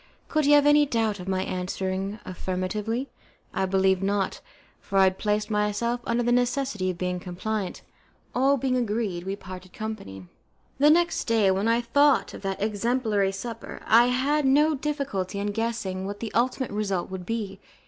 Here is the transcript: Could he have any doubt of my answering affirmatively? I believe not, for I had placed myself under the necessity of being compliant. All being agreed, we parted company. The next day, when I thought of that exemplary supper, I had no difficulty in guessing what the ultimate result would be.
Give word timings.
Could 0.29 0.45
he 0.45 0.53
have 0.53 0.65
any 0.65 0.87
doubt 0.87 1.19
of 1.19 1.27
my 1.27 1.43
answering 1.43 2.17
affirmatively? 2.25 3.11
I 3.53 3.67
believe 3.67 4.01
not, 4.01 4.41
for 4.79 4.97
I 4.97 5.03
had 5.03 5.19
placed 5.19 5.51
myself 5.51 6.01
under 6.07 6.23
the 6.23 6.31
necessity 6.31 6.89
of 6.89 6.97
being 6.97 7.19
compliant. 7.19 7.83
All 8.33 8.57
being 8.57 8.75
agreed, 8.75 9.25
we 9.25 9.35
parted 9.35 9.73
company. 9.73 10.25
The 10.79 10.89
next 10.89 11.25
day, 11.25 11.51
when 11.51 11.67
I 11.67 11.81
thought 11.81 12.33
of 12.33 12.41
that 12.41 12.59
exemplary 12.63 13.31
supper, 13.31 13.79
I 13.85 14.07
had 14.07 14.43
no 14.43 14.73
difficulty 14.73 15.37
in 15.37 15.51
guessing 15.51 16.07
what 16.07 16.19
the 16.19 16.33
ultimate 16.33 16.71
result 16.71 17.11
would 17.11 17.23
be. 17.27 17.59